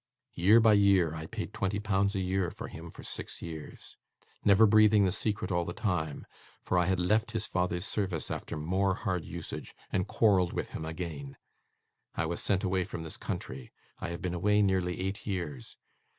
Year 0.33 0.59
by 0.59 0.73
year, 0.73 1.13
I 1.13 1.27
paid 1.27 1.53
twenty 1.53 1.77
pounds 1.79 2.15
a 2.15 2.19
year 2.21 2.49
for 2.49 2.69
him 2.69 2.89
for 2.89 3.03
six 3.03 3.39
years; 3.39 3.97
never 4.43 4.65
breathing 4.65 5.05
the 5.05 5.11
secret 5.11 5.51
all 5.51 5.63
the 5.63 5.73
time; 5.75 6.25
for 6.59 6.79
I 6.79 6.87
had 6.87 6.99
left 6.99 7.33
his 7.33 7.45
father's 7.45 7.85
service 7.85 8.31
after 8.31 8.57
more 8.57 8.95
hard 8.95 9.23
usage, 9.23 9.75
and 9.91 10.07
quarrelled 10.07 10.53
with 10.53 10.71
him 10.71 10.85
again. 10.85 11.37
I 12.15 12.25
was 12.25 12.41
sent 12.41 12.63
away 12.63 12.83
from 12.83 13.03
this 13.03 13.15
country. 13.15 13.71
I 13.99 14.09
have 14.09 14.23
been 14.23 14.33
away 14.33 14.63
nearly 14.63 14.99
eight 15.01 15.27
years. 15.27 15.77